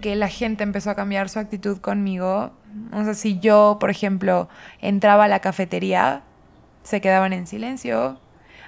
que 0.02 0.16
la 0.16 0.28
gente 0.28 0.64
empezó 0.64 0.92
a 0.92 0.96
cambiar 0.96 1.30
su 1.30 1.40
actitud 1.40 1.80
conmigo. 1.80 2.52
O 2.94 3.04
sea, 3.04 3.14
si 3.14 3.40
yo, 3.40 3.78
por 3.80 3.90
ejemplo, 3.90 4.48
entraba 4.82 5.26
a 5.26 5.28
la 5.28 5.40
cafetería, 5.40 6.22
se 6.84 7.02
quedaban 7.02 7.34
en 7.34 7.48
silencio, 7.48 8.20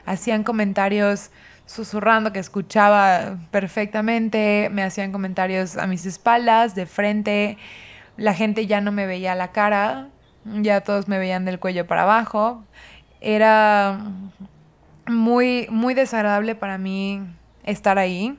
hacían 0.10 0.44
comentarios 0.44 1.30
susurrando 1.68 2.34
que 2.34 2.40
escuchaba 2.40 3.38
perfectamente, 3.52 4.70
me 4.72 4.82
hacían 4.82 5.12
comentarios 5.12 5.78
a 5.78 5.86
mis 5.86 6.08
espaldas, 6.08 6.74
de 6.74 6.88
frente, 6.88 7.58
la 8.18 8.34
gente 8.34 8.66
ya 8.66 8.82
no 8.82 8.92
me 8.92 9.06
veía 9.06 9.36
la 9.36 9.52
cara, 9.52 10.08
ya 10.46 10.82
todos 10.82 11.08
me 11.08 11.20
veían 11.20 11.46
del 11.46 11.60
cuello 11.60 11.86
para 11.86 12.02
abajo. 12.02 12.64
Era 13.22 14.00
muy, 15.06 15.68
muy 15.70 15.94
desagradable 15.94 16.56
para 16.56 16.80
mí 16.80 17.22
estar 17.64 18.00
ahí. 18.00 18.36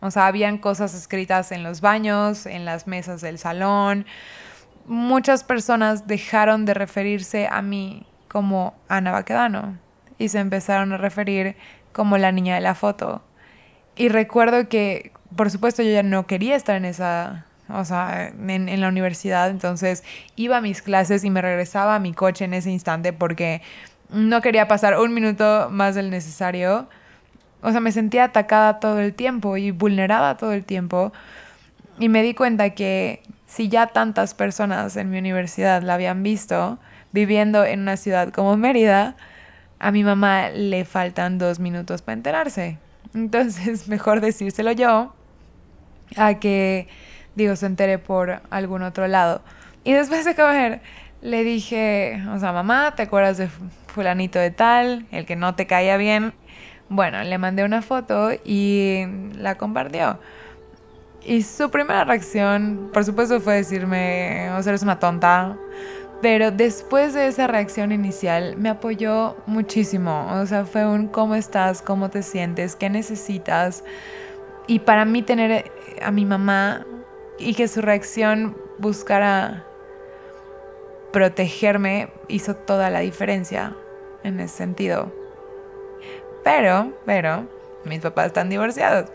O 0.00 0.10
sea, 0.10 0.26
habían 0.26 0.58
cosas 0.58 0.92
escritas 0.92 1.52
en 1.52 1.62
los 1.62 1.80
baños, 1.80 2.46
en 2.46 2.64
las 2.64 2.88
mesas 2.88 3.20
del 3.20 3.38
salón. 3.38 4.06
Muchas 4.86 5.44
personas 5.44 6.08
dejaron 6.08 6.64
de 6.64 6.74
referirse 6.74 7.46
a 7.48 7.62
mí 7.62 8.06
como 8.26 8.74
Ana 8.88 9.12
Baquedano 9.12 9.78
y 10.22 10.28
se 10.28 10.38
empezaron 10.38 10.92
a 10.92 10.96
referir 10.96 11.56
como 11.92 12.16
la 12.16 12.30
niña 12.32 12.54
de 12.54 12.60
la 12.60 12.74
foto. 12.74 13.22
Y 13.96 14.08
recuerdo 14.08 14.68
que, 14.68 15.12
por 15.36 15.50
supuesto, 15.50 15.82
yo 15.82 15.90
ya 15.90 16.02
no 16.02 16.26
quería 16.26 16.54
estar 16.56 16.76
en 16.76 16.84
esa, 16.84 17.46
o 17.68 17.84
sea, 17.84 18.28
en, 18.28 18.80
la 18.80 18.88
universidad, 18.88 19.50
entonces 19.50 20.04
iba 20.36 20.58
a 20.58 20.60
mis 20.60 20.80
clases 20.80 21.24
y 21.24 21.30
me 21.30 21.42
regresaba 21.42 21.96
a 21.96 21.98
mi 21.98 22.14
coche 22.14 22.44
en 22.44 22.54
ese 22.54 22.70
instante 22.70 23.12
porque 23.12 23.62
no 24.10 24.40
quería 24.40 24.68
pasar 24.68 24.98
un 24.98 25.12
minuto 25.12 25.68
más 25.70 25.96
del 25.96 26.10
necesario. 26.10 26.88
O 27.62 27.70
sea, 27.72 27.80
me 27.80 27.92
sentía 27.92 28.24
atacada 28.24 28.80
todo 28.80 29.00
el 29.00 29.14
tiempo 29.14 29.56
y 29.56 29.72
vulnerada 29.72 30.36
todo 30.36 30.52
el 30.52 30.64
tiempo. 30.64 31.12
Y 31.98 32.08
me 32.08 32.22
di 32.22 32.34
cuenta 32.34 32.70
que 32.70 33.22
si 33.46 33.68
ya 33.68 33.88
tantas 33.88 34.34
personas 34.34 34.96
en 34.96 35.10
mi 35.10 35.18
universidad 35.18 35.82
la 35.82 35.94
habían 35.94 36.22
visto, 36.22 36.78
viviendo 37.12 37.64
en 37.64 37.80
una 37.80 37.96
ciudad 37.96 38.30
como 38.30 38.56
Mérida, 38.56 39.16
a 39.82 39.90
mi 39.90 40.04
mamá 40.04 40.50
le 40.50 40.84
faltan 40.84 41.38
dos 41.38 41.58
minutos 41.58 42.02
para 42.02 42.14
enterarse. 42.14 42.78
Entonces, 43.14 43.88
mejor 43.94 44.20
decírselo 44.20 44.70
yo 44.70 45.12
a 46.16 46.34
que, 46.34 46.86
digo, 47.34 47.56
se 47.56 47.66
entere 47.66 47.98
por 47.98 48.42
algún 48.50 48.82
otro 48.82 49.08
lado. 49.08 49.42
Y 49.82 49.92
después 49.92 50.24
de 50.24 50.36
comer, 50.36 50.80
le 51.20 51.42
dije, 51.42 52.22
o 52.32 52.38
sea, 52.38 52.52
mamá, 52.52 52.94
¿te 52.94 53.02
acuerdas 53.02 53.38
de 53.38 53.48
fulanito 53.88 54.38
de 54.38 54.52
tal, 54.52 55.06
el 55.10 55.26
que 55.26 55.34
no 55.34 55.56
te 55.56 55.66
caía 55.66 55.96
bien? 55.96 56.32
Bueno, 56.88 57.20
le 57.24 57.36
mandé 57.38 57.64
una 57.64 57.82
foto 57.82 58.30
y 58.44 59.02
la 59.34 59.56
compartió. 59.56 60.20
Y 61.24 61.42
su 61.42 61.72
primera 61.72 62.04
reacción, 62.04 62.90
por 62.92 63.04
supuesto, 63.04 63.40
fue 63.40 63.54
decirme, 63.54 64.48
o 64.52 64.62
sea, 64.62 64.70
eres 64.70 64.84
una 64.84 65.00
tonta, 65.00 65.56
pero 66.22 66.52
después 66.52 67.14
de 67.14 67.26
esa 67.26 67.48
reacción 67.48 67.90
inicial 67.90 68.56
me 68.56 68.68
apoyó 68.68 69.36
muchísimo. 69.46 70.28
O 70.40 70.46
sea, 70.46 70.64
fue 70.64 70.86
un 70.86 71.08
¿cómo 71.08 71.34
estás? 71.34 71.82
¿Cómo 71.82 72.10
te 72.10 72.22
sientes? 72.22 72.76
¿Qué 72.76 72.88
necesitas? 72.88 73.82
Y 74.68 74.78
para 74.78 75.04
mí 75.04 75.22
tener 75.22 75.72
a 76.00 76.12
mi 76.12 76.24
mamá 76.24 76.86
y 77.38 77.54
que 77.54 77.66
su 77.66 77.82
reacción 77.82 78.56
buscara 78.78 79.66
protegerme 81.12 82.08
hizo 82.28 82.54
toda 82.54 82.88
la 82.88 83.00
diferencia 83.00 83.74
en 84.22 84.38
ese 84.38 84.58
sentido. 84.58 85.12
Pero, 86.44 86.92
pero, 87.04 87.48
mis 87.84 87.98
papás 87.98 88.26
están 88.26 88.48
divorciados. 88.48 89.10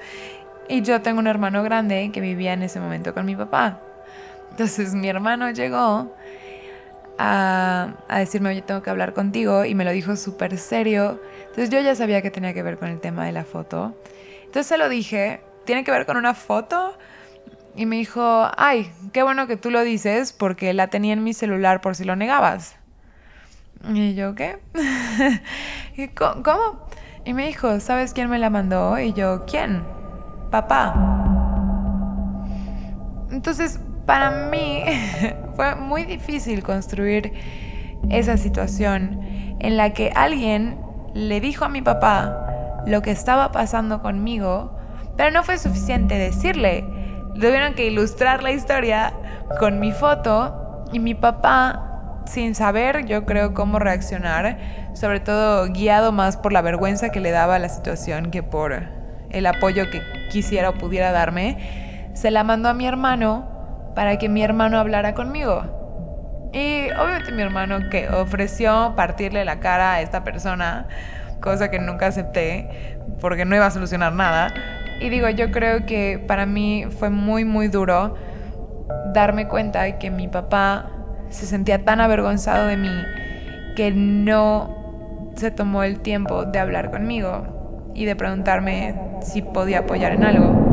Y 0.68 0.82
yo 0.82 1.02
tengo 1.02 1.20
un 1.20 1.28
hermano 1.28 1.64
grande 1.64 2.12
que 2.14 2.20
vivía 2.20 2.52
en 2.52 2.64
ese 2.64 2.82
momento 2.82 3.14
con 3.14 3.26
mi 3.26 3.38
papá. 3.38 3.82
Entonces 4.52 4.94
mi 4.94 5.08
hermano 5.08 5.50
llegó 5.52 6.12
a, 7.18 7.94
decirme, 8.10 8.50
oye, 8.50 8.62
tengo 8.62 8.82
que 8.82 8.90
hablar 8.90 9.14
contigo, 9.14 9.66
y 9.66 9.76
me 9.76 9.86
lo 9.86 9.92
dijo 9.92 10.16
súper 10.16 10.58
serio. 10.58 11.20
Entonces 11.42 11.70
yo 11.70 11.80
ya 11.82 11.96
sabía 11.96 12.22
que 12.22 12.32
tenía 12.32 12.54
que 12.54 12.64
ver 12.64 12.78
con 12.78 12.90
el 12.90 13.00
tema 13.00 13.26
de 13.26 13.32
la 13.32 13.44
foto. 13.44 13.96
Entonces 14.40 14.68
se 14.68 14.78
lo 14.78 14.90
dije, 14.90 15.42
¿tiene 15.66 15.84
que 15.84 15.92
ver 15.92 16.06
con 16.06 16.18
una 16.18 16.34
foto? 16.34 16.98
Y 17.76 17.86
me 17.86 17.98
dijo, 17.98 18.50
ay, 18.58 18.92
qué 19.14 19.24
bueno 19.24 19.48
que 19.48 19.58
tú 19.58 19.70
lo 19.70 19.84
dices 19.84 20.34
porque 20.34 20.74
la 20.74 20.88
tenía 20.88 21.14
en 21.14 21.24
mi 21.24 21.34
celular 21.34 21.82
por 21.82 21.96
si 21.96 22.06
lo 22.06 22.16
negabas. 22.16 22.76
Y 23.94 24.16
yo, 24.16 24.34
¿qué? 24.34 24.58
¿Cómo? 26.16 26.88
Y 27.26 27.34
me 27.34 27.48
dijo, 27.48 27.80
¿sabes 27.80 28.14
quién 28.14 28.30
me 28.30 28.40
la 28.40 28.50
mandó? 28.50 28.98
Y 29.00 29.14
yo, 29.14 29.46
¿quién? 29.46 29.84
Papá. 30.50 30.94
Entonces, 33.30 33.80
para 34.08 34.32
mí 34.32 34.84
fue 35.56 35.76
muy 35.76 36.06
difícil 36.06 36.64
construir 36.64 37.34
esa 38.10 38.38
situación 38.38 39.20
en 39.60 39.78
la 39.78 39.92
que 39.94 40.12
alguien 40.16 40.80
le 41.14 41.42
dijo 41.42 41.66
a 41.66 41.70
mi 41.70 41.82
papá 41.82 42.84
lo 42.88 43.02
que 43.02 43.12
estaba 43.12 43.52
pasando 43.52 44.02
conmigo, 44.02 44.76
pero 45.18 45.30
no 45.32 45.44
fue 45.44 45.58
suficiente 45.58 46.16
decirle. 46.16 46.86
Tuvieron 47.34 47.74
que 47.74 47.86
ilustrar 47.86 48.42
la 48.42 48.52
historia 48.52 49.14
con 49.60 49.80
mi 49.80 49.92
foto 49.92 50.86
y 50.94 51.00
mi 51.00 51.14
papá, 51.14 52.24
sin 52.26 52.56
saber 52.56 53.06
yo 53.06 53.26
creo 53.26 53.54
cómo 53.54 53.78
reaccionar, 53.78 54.58
sobre 54.94 55.20
todo 55.20 55.68
guiado 55.68 56.14
más 56.14 56.38
por 56.38 56.54
la 56.54 56.62
vergüenza 56.62 57.10
que 57.10 57.20
le 57.20 57.32
daba 57.32 57.60
la 57.60 57.70
situación 57.70 58.32
que 58.32 58.42
por 58.42 58.86
el 59.30 59.46
apoyo 59.46 59.90
que 59.92 60.02
quisiera 60.30 60.70
o 60.70 60.74
pudiera 60.76 61.12
darme, 61.12 62.10
se 62.14 62.32
la 62.32 62.44
mandó 62.46 62.70
a 62.70 62.74
mi 62.74 62.88
hermano 62.88 63.57
para 63.98 64.20
que 64.20 64.30
mi 64.30 64.44
hermano 64.44 64.78
hablara 64.78 65.16
conmigo. 65.16 65.64
Y 66.54 66.92
obviamente 66.92 67.32
mi 67.32 67.42
hermano 67.42 67.90
que 67.90 68.08
ofreció 68.10 68.94
partirle 68.96 69.44
la 69.44 69.60
cara 69.60 69.94
a 69.94 70.02
esta 70.02 70.24
persona, 70.24 70.88
cosa 71.42 71.72
que 71.72 71.80
nunca 71.80 72.06
acepté 72.06 73.00
porque 73.20 73.44
no 73.44 73.56
iba 73.56 73.66
a 73.66 73.72
solucionar 73.72 74.14
nada. 74.14 74.54
Y 75.02 75.10
digo, 75.10 75.28
yo 75.30 75.50
creo 75.50 75.88
que 75.88 76.24
para 76.28 76.46
mí 76.46 76.86
fue 77.00 77.10
muy, 77.10 77.44
muy 77.44 77.70
duro 77.70 78.14
darme 79.16 79.48
cuenta 79.48 79.82
de 79.82 79.98
que 79.98 80.12
mi 80.12 80.28
papá 80.28 80.92
se 81.30 81.48
sentía 81.48 81.84
tan 81.84 82.00
avergonzado 82.00 82.68
de 82.68 82.78
mí 82.78 83.04
que 83.76 83.90
no 83.90 85.32
se 85.36 85.50
tomó 85.50 85.82
el 85.82 86.02
tiempo 86.02 86.46
de 86.46 86.60
hablar 86.60 86.92
conmigo 86.92 87.92
y 87.96 88.06
de 88.06 88.16
preguntarme 88.16 88.94
si 89.24 89.42
podía 89.42 89.80
apoyar 89.80 90.12
en 90.12 90.24
algo. 90.24 90.67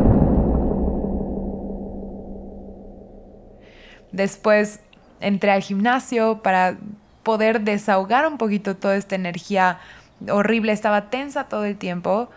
Después 4.14 4.78
entré 5.18 5.50
al 5.50 5.60
gimnasio 5.60 6.40
para 6.40 6.76
poder 7.24 7.62
desahogar 7.62 8.28
un 8.28 8.38
poquito 8.38 8.76
toda 8.76 8.94
esta 8.94 9.16
energía 9.16 9.80
horrible. 10.30 10.70
Estaba 10.70 11.10
tensa 11.10 11.48
todo 11.48 11.64
el 11.64 11.76
tiempo. 11.76 12.30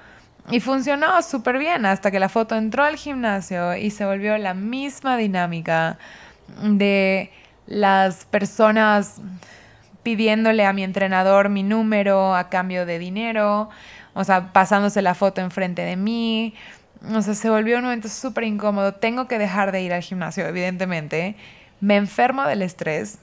Y 0.50 0.60
funcionó 0.60 1.22
súper 1.22 1.60
bien 1.60 1.86
hasta 1.86 2.10
que 2.10 2.20
la 2.20 2.30
foto 2.30 2.56
entró 2.56 2.84
al 2.84 2.96
gimnasio 2.96 3.76
y 3.76 3.92
se 3.92 4.06
volvió 4.06 4.36
la 4.40 4.56
misma 4.56 5.18
dinámica 5.18 6.00
de 6.64 7.32
las 7.68 8.26
personas 8.26 9.22
pidiéndole 10.02 10.66
a 10.66 10.74
mi 10.74 10.84
entrenador 10.84 11.50
mi 11.50 11.62
número 11.62 12.34
a 12.34 12.50
cambio 12.50 12.88
de 12.88 12.98
dinero, 12.98 13.70
o 14.14 14.24
sea, 14.24 14.54
pasándose 14.54 15.02
la 15.02 15.14
foto 15.16 15.42
enfrente 15.42 15.82
de 15.82 15.98
mí, 15.98 16.56
o 17.14 17.22
sea, 17.22 17.34
se 17.36 17.50
volvió 17.50 17.78
un 17.78 17.84
momento 17.84 18.08
súper 18.08 18.46
incómodo. 18.46 18.94
Tengo 18.94 19.28
que 19.28 19.38
dejar 19.38 19.72
de 19.72 19.82
ir 19.82 19.94
al 19.94 20.02
gimnasio, 20.02 20.48
evidentemente. 20.48 21.36
Me 21.80 21.96
enfermo 21.96 22.44
del 22.44 22.64
estrés 22.64 23.20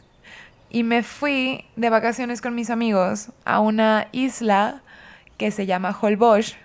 y 0.71 0.83
me 0.83 1.03
fui 1.03 1.65
de 1.77 1.91
vacaciones 1.91 2.41
con 2.41 2.55
mis 2.55 2.71
amigos 2.71 3.31
a 3.45 3.61
una 3.61 4.09
isla 4.13 4.83
que 5.37 5.51
se 5.51 5.67
llama 5.67 5.97
Holbox. 6.01 6.57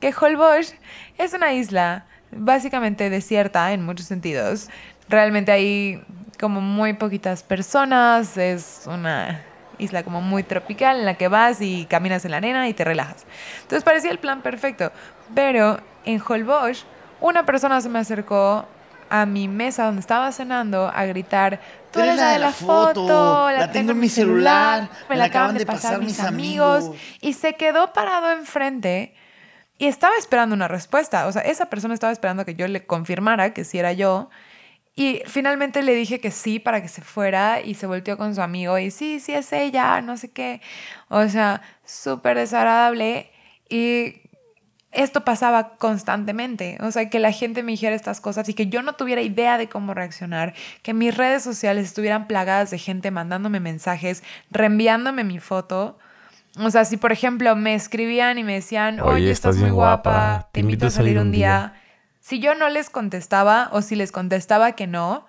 Que 0.00 0.14
Holbox 0.18 0.74
es 1.18 1.34
una 1.34 1.52
isla 1.52 2.06
básicamente 2.30 3.10
desierta 3.10 3.72
en 3.72 3.84
muchos 3.84 4.06
sentidos. 4.06 4.68
Realmente 5.08 5.52
hay 5.52 6.02
como 6.40 6.60
muy 6.60 6.94
poquitas 6.94 7.42
personas, 7.42 8.36
es 8.36 8.84
una 8.86 9.42
isla 9.78 10.02
como 10.02 10.22
muy 10.22 10.42
tropical 10.42 10.98
en 10.98 11.04
la 11.04 11.14
que 11.14 11.28
vas 11.28 11.60
y 11.60 11.86
caminas 11.86 12.24
en 12.24 12.30
la 12.30 12.38
arena 12.38 12.68
y 12.68 12.74
te 12.74 12.84
relajas. 12.84 13.26
Entonces 13.62 13.84
parecía 13.84 14.10
el 14.10 14.18
plan 14.18 14.42
perfecto, 14.42 14.92
pero 15.34 15.78
en 16.04 16.22
Holbox 16.26 16.86
una 17.20 17.44
persona 17.44 17.80
se 17.80 17.88
me 17.88 17.98
acercó 17.98 18.66
a 19.12 19.26
mi 19.26 19.46
mesa 19.46 19.84
donde 19.84 20.00
estaba 20.00 20.32
cenando 20.32 20.90
a 20.92 21.04
gritar, 21.04 21.60
tú 21.90 22.00
eres 22.00 22.16
la 22.16 22.30
de 22.30 22.38
la 22.38 22.50
foto, 22.50 23.50
la, 23.50 23.70
tengo 23.70 23.90
en 23.92 24.00
mi 24.00 24.08
celular, 24.08 24.88
me 25.10 25.16
la 25.16 25.24
acaban 25.24 25.54
de 25.54 25.66
pasar 25.66 25.98
mis 25.98 26.18
amigos. 26.18 26.90
Y 27.20 27.34
se 27.34 27.52
quedó 27.52 27.92
parado 27.92 28.32
enfrente 28.32 29.14
y 29.76 29.84
estaba 29.84 30.14
esperando 30.18 30.54
una 30.54 30.66
respuesta. 30.66 31.26
O 31.26 31.32
sea, 31.32 31.42
esa 31.42 31.66
persona 31.66 31.92
estaba 31.92 32.10
esperando 32.10 32.46
que 32.46 32.54
yo 32.54 32.66
le 32.68 32.86
confirmara 32.86 33.52
que 33.52 33.64
sí 33.64 33.78
era 33.78 33.92
yo. 33.92 34.30
Y 34.96 35.20
finalmente 35.26 35.82
le 35.82 35.94
dije 35.94 36.18
que 36.18 36.30
sí 36.30 36.58
para 36.58 36.80
que 36.80 36.88
se 36.88 37.02
fuera 37.02 37.60
y 37.60 37.74
se 37.74 37.86
volteó 37.86 38.16
con 38.16 38.34
su 38.34 38.40
amigo 38.40 38.78
y 38.78 38.90
sí, 38.90 39.20
sí 39.20 39.34
es 39.34 39.52
ella, 39.52 40.00
no 40.00 40.16
sé 40.16 40.30
qué. 40.30 40.62
O 41.08 41.28
sea, 41.28 41.60
súper 41.84 42.38
desagradable. 42.38 43.30
Y 43.68 44.21
esto 44.92 45.24
pasaba 45.24 45.70
constantemente, 45.76 46.76
o 46.80 46.90
sea, 46.90 47.08
que 47.08 47.18
la 47.18 47.32
gente 47.32 47.62
me 47.62 47.72
dijera 47.72 47.96
estas 47.96 48.20
cosas 48.20 48.48
y 48.50 48.54
que 48.54 48.66
yo 48.66 48.82
no 48.82 48.92
tuviera 48.92 49.22
idea 49.22 49.56
de 49.56 49.68
cómo 49.68 49.94
reaccionar, 49.94 50.54
que 50.82 50.92
mis 50.92 51.16
redes 51.16 51.42
sociales 51.42 51.86
estuvieran 51.86 52.26
plagadas 52.26 52.70
de 52.70 52.78
gente 52.78 53.10
mandándome 53.10 53.58
mensajes, 53.58 54.22
reenviándome 54.50 55.24
mi 55.24 55.38
foto. 55.38 55.98
O 56.58 56.70
sea, 56.70 56.84
si 56.84 56.98
por 56.98 57.10
ejemplo 57.10 57.56
me 57.56 57.74
escribían 57.74 58.36
y 58.36 58.44
me 58.44 58.52
decían, 58.54 59.00
oye, 59.00 59.30
estás, 59.30 59.56
muy 59.56 59.70
guapa, 59.70 60.50
te 60.52 60.60
invito 60.60 60.86
a 60.86 60.90
salir 60.90 61.18
un 61.18 61.32
día. 61.32 61.74
Si 62.20 62.38
yo 62.38 62.54
no 62.54 62.68
les 62.68 62.90
contestaba 62.90 63.70
o 63.72 63.80
si 63.80 63.96
les 63.96 64.12
contestaba 64.12 64.72
que 64.72 64.86
no, 64.86 65.26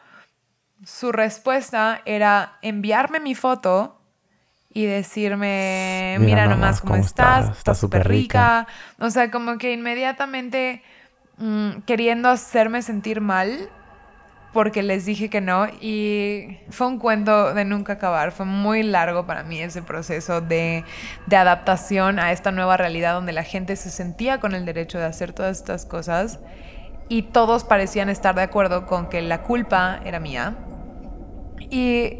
su 0.85 1.13
respuesta 1.13 2.01
era 2.03 2.57
enviarme 2.61 3.21
mi 3.21 3.33
foto 3.33 4.02
y 4.73 4.85
decirme, 4.85 6.17
mira, 6.19 6.47
nomás 6.47 6.81
cómo, 6.81 6.95
estás, 6.95 7.57
estás 7.57 7.77
súper 7.77 8.07
rica. 8.07 8.67
O 8.99 9.09
sea, 9.11 9.29
como 9.29 9.57
que 9.59 9.71
inmediatamente 9.71 10.81
mm, 11.37 11.81
queriendo 11.85 12.29
hacerme 12.29 12.81
sentir 12.81 13.21
mal 13.21 13.69
porque 14.51 14.83
les 14.83 15.05
dije 15.05 15.29
que 15.29 15.41
no 15.41 15.67
y 15.81 16.59
fue 16.69 16.87
un 16.87 16.97
cuento 16.97 17.53
de 17.53 17.65
nunca 17.65 17.93
acabar. 17.93 18.31
Fue 18.31 18.47
muy 18.47 18.81
largo 18.81 19.27
para 19.27 19.43
mí 19.43 19.59
ese 19.59 19.83
proceso 19.83 20.41
de, 20.41 20.83
de 21.27 21.35
adaptación 21.35 22.17
a 22.17 22.31
esta 22.31 22.51
nueva 22.51 22.75
realidad 22.75 23.13
donde 23.13 23.31
la 23.31 23.43
gente 23.43 23.75
se 23.75 23.91
sentía 23.91 24.39
con 24.39 24.55
el 24.55 24.65
derecho 24.65 24.97
de 24.97 25.05
hacer 25.05 25.33
todas 25.33 25.57
estas 25.57 25.85
cosas 25.85 26.39
y 27.09 27.23
todos 27.23 27.63
parecían 27.63 28.09
estar 28.09 28.33
de 28.33 28.41
acuerdo 28.41 28.87
con 28.87 29.09
que 29.09 29.21
la 29.21 29.43
culpa 29.43 29.99
era 30.03 30.19
mía. 30.19 30.55
Y 31.69 32.17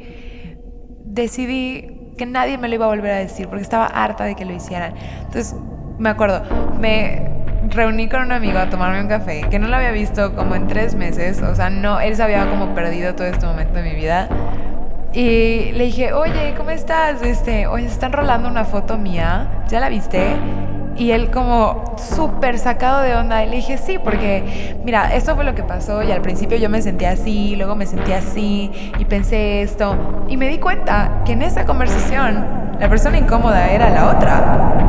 decidí 1.06 2.03
que 2.18 2.26
nadie 2.26 2.58
me 2.58 2.68
lo 2.68 2.76
iba 2.76 2.86
a 2.86 2.90
volver 2.90 3.12
a 3.12 3.18
decir 3.18 3.48
porque 3.48 3.64
estaba 3.64 3.86
harta 3.86 4.26
de 4.26 4.36
que 4.36 4.46
lo 4.46 4.54
hicieran. 4.54 4.94
Entonces, 5.20 5.56
me 5.98 6.10
acuerdo, 6.10 6.44
me 6.80 7.30
reuní 7.70 8.10
con 8.10 8.24
un 8.24 8.32
amigo 8.32 8.60
a 8.60 8.70
tomarme 8.70 9.02
un 9.02 9.08
café 9.08 9.48
que 9.50 9.60
no 9.60 9.68
lo 9.68 9.76
había 9.76 9.92
visto 9.92 10.36
como 10.36 10.56
en 10.56 10.68
tres 10.68 10.96
meses, 10.96 11.42
o 11.42 11.56
sea, 11.56 11.70
no, 11.70 12.00
él 12.00 12.16
se 12.16 12.24
había 12.24 12.50
como 12.50 12.74
perdido 12.74 13.16
todo 13.16 13.28
este 13.28 13.46
momento 13.46 13.74
de 13.74 13.84
mi 13.84 13.96
vida. 13.96 14.28
Y 15.14 15.72
le 15.74 15.86
dije, 15.86 16.12
oye, 16.14 16.56
¿cómo 16.58 16.72
estás? 16.72 17.22
Este, 17.22 17.68
oye, 17.68 17.86
están 17.86 18.12
rolando 18.12 18.50
una 18.50 18.66
foto 18.66 18.98
mía, 18.98 19.64
¿ya 19.68 19.80
la 19.80 19.90
viste? 19.90 20.36
Y 20.96 21.12
él 21.12 21.32
como 21.32 21.96
súper 21.98 22.60
sacado 22.60 23.02
de 23.02 23.16
onda. 23.16 23.44
Y 23.44 23.50
dije, 23.50 23.78
sí, 23.78 23.98
porque 23.98 24.76
mira, 24.84 25.14
esto 25.16 25.36
fue 25.36 25.44
lo 25.44 25.56
que 25.56 25.64
pasó 25.64 26.04
y 26.04 26.12
al 26.12 26.22
principio 26.22 26.58
yo 26.58 26.70
me 26.70 26.82
sentía 26.82 27.12
así, 27.12 27.56
luego 27.56 27.76
me 27.76 27.86
sentía 27.86 28.18
así 28.18 28.72
y 29.00 29.06
pensé 29.06 29.62
esto. 29.62 30.26
Y 30.28 30.38
me 30.38 30.48
di 30.50 30.60
cuenta 30.60 31.22
que 31.26 31.34
en 31.34 31.42
esa 31.42 31.66
conversación 31.66 32.46
la 32.80 32.90
persona 32.90 33.18
incómoda 33.18 33.72
era 33.72 33.90
la 33.90 34.10
otra. 34.10 34.83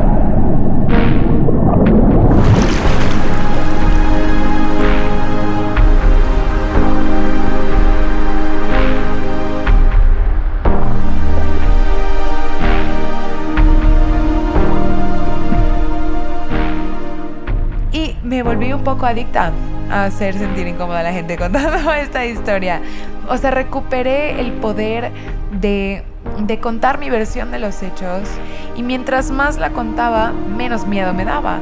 Volví 18.55 18.71
un 18.71 18.83
poco 18.85 19.05
adicta 19.05 19.51
a 19.91 20.05
hacer 20.05 20.33
sentir 20.33 20.65
incómoda 20.65 21.01
a 21.01 21.03
la 21.03 21.11
gente 21.11 21.35
contando 21.37 21.91
esta 21.91 22.25
historia. 22.25 22.81
O 23.27 23.37
sea, 23.37 23.51
recuperé 23.51 24.39
el 24.39 24.53
poder 24.53 25.11
de, 25.51 26.03
de 26.39 26.59
contar 26.59 26.97
mi 26.97 27.09
versión 27.09 27.51
de 27.51 27.59
los 27.59 27.83
hechos 27.83 28.29
y 28.77 28.83
mientras 28.83 29.29
más 29.29 29.57
la 29.57 29.71
contaba, 29.71 30.31
menos 30.31 30.87
miedo 30.87 31.13
me 31.13 31.25
daba. 31.25 31.59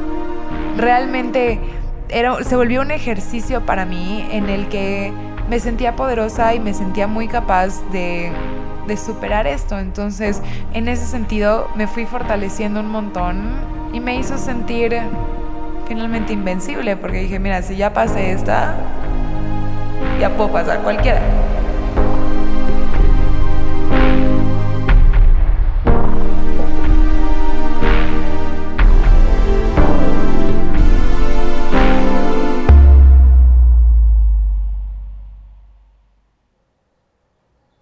Realmente 0.76 1.58
era, 2.08 2.42
se 2.44 2.54
volvió 2.54 2.80
un 2.80 2.92
ejercicio 2.92 3.66
para 3.66 3.84
mí 3.84 4.26
en 4.30 4.48
el 4.48 4.68
que 4.68 5.12
me 5.50 5.58
sentía 5.58 5.96
poderosa 5.96 6.54
y 6.54 6.60
me 6.60 6.74
sentía 6.74 7.08
muy 7.08 7.26
capaz 7.26 7.82
de, 7.90 8.30
de 8.86 8.96
superar 8.96 9.48
esto. 9.48 9.80
Entonces, 9.80 10.40
en 10.74 10.86
ese 10.86 11.06
sentido, 11.06 11.68
me 11.74 11.88
fui 11.88 12.06
fortaleciendo 12.06 12.78
un 12.78 12.88
montón 12.88 13.50
y 13.92 13.98
me 13.98 14.16
hizo 14.16 14.38
sentir 14.38 14.96
finalmente 15.86 16.32
invencible, 16.32 16.96
porque 16.96 17.18
dije, 17.20 17.38
mira, 17.38 17.62
si 17.62 17.76
ya 17.76 17.92
pasé 17.92 18.32
esta, 18.32 18.76
ya 20.20 20.30
puedo 20.36 20.52
pasar 20.52 20.82
cualquiera. 20.82 21.20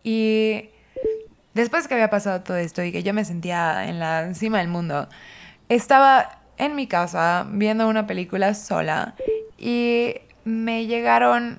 Y 0.05 0.71
después 1.55 1.87
que 1.87 1.95
había 1.95 2.11
pasado 2.11 2.43
todo 2.43 2.57
esto 2.57 2.83
y 2.83 2.91
que 2.91 3.03
yo 3.03 3.15
me 3.15 3.25
sentía 3.25 3.87
en 3.89 4.01
la 4.01 4.23
encima 4.23 4.59
del 4.59 4.69
mundo, 4.69 5.09
estaba 5.69 6.42
en 6.59 6.75
mi 6.77 6.87
casa 6.87 7.47
viendo 7.51 7.89
una 7.89 8.07
película 8.07 8.55
sola 8.55 9.15
y 9.59 10.15
me 10.45 10.87
llegaron 10.87 11.59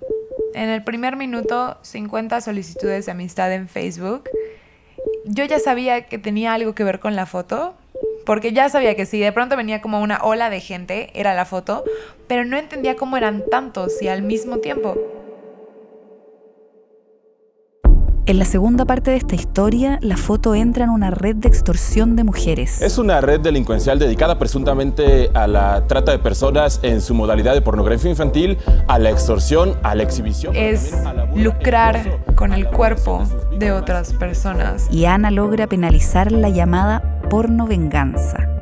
en 0.53 0.69
el 0.69 0.84
primer 0.84 1.15
minuto 1.15 1.77
50 1.82 2.41
solicitudes 2.41 3.06
de 3.06 3.12
amistad 3.12 3.51
en 3.53 3.67
Facebook. 3.67 4.29
Yo 5.25 5.45
ya 5.45 5.60
sabía 5.60 6.08
que 6.08 6.17
tenía 6.17 6.53
algo 6.53 6.75
que 6.75 6.84
ver 6.84 6.99
con 6.99 7.15
la 7.15 7.25
foto, 7.25 7.75
porque 8.25 8.53
ya 8.53 8.69
sabía 8.69 8.95
que 8.95 9.06
si 9.06 9.19
de 9.19 9.32
pronto 9.32 9.58
venía 9.58 9.82
como 9.82 10.01
una 10.01 10.19
ola 10.23 10.49
de 10.49 10.60
gente, 10.60 11.10
era 11.13 11.34
la 11.34 11.45
foto, 11.45 11.84
pero 12.27 12.45
no 12.45 12.58
entendía 12.58 12.95
cómo 12.95 13.17
eran 13.17 13.43
tantos 13.49 14.01
y 14.01 14.08
al 14.08 14.21
mismo 14.21 14.58
tiempo. 14.58 15.22
En 18.25 18.39
la 18.39 18.45
segunda 18.45 18.86
parte 18.86 19.12
de 19.12 19.17
esta 19.17 19.36
historia, 19.36 19.99
la 20.01 20.15
foto 20.15 20.55
entra 20.55 20.86
en 20.86 20.91
una 20.91 21.12
red 21.12 21.36
de 21.36 21.49
extorsión 21.49 22.15
de 22.15 22.23
mujeres. 22.23 22.81
Es 22.81 22.97
una 22.97 23.19
red 23.19 23.41
delincuencial 23.41 23.99
dedicada 23.99 24.39
presuntamente 24.39 25.29
a 25.33 25.45
la 25.45 25.86
trata 25.88 26.13
de 26.13 26.19
personas 26.19 26.79
en 26.83 27.01
su 27.01 27.13
modalidad 27.15 27.53
de 27.53 27.62
pornografía 27.62 28.09
infantil, 28.09 28.57
a 28.88 28.97
la 28.97 29.09
extorsión, 29.09 29.77
a 29.83 29.93
la 29.95 30.03
exhibición. 30.03 30.55
Es 30.55 30.93
lucrar 31.36 32.21
con 32.36 32.53
el 32.53 32.65
cuerpo 32.69 33.23
de 33.59 33.73
otras 33.73 34.13
personas. 34.13 34.88
Y 34.89 35.03
Ana 35.03 35.29
logra 35.29 35.67
penalizar 35.67 36.31
la 36.31 36.47
llamada 36.47 37.19
porno 37.29 37.67
venganza 37.67 38.52